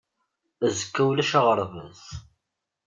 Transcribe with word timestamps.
Azekka 0.65 1.01
ulac 1.09 1.31
aɣerbaz. 1.39 2.01